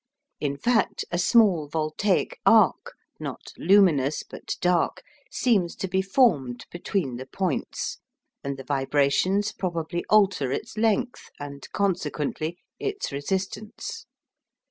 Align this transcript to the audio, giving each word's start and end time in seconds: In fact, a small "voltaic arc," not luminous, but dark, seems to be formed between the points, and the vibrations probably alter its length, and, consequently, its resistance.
In 0.39 0.57
fact, 0.57 1.05
a 1.11 1.19
small 1.19 1.67
"voltaic 1.67 2.39
arc," 2.43 2.93
not 3.19 3.53
luminous, 3.55 4.23
but 4.23 4.55
dark, 4.59 5.03
seems 5.29 5.75
to 5.75 5.87
be 5.87 6.01
formed 6.01 6.65
between 6.71 7.17
the 7.17 7.27
points, 7.27 7.99
and 8.43 8.57
the 8.57 8.63
vibrations 8.63 9.51
probably 9.51 10.03
alter 10.09 10.51
its 10.51 10.75
length, 10.75 11.29
and, 11.39 11.67
consequently, 11.71 12.57
its 12.79 13.11
resistance. 13.11 14.07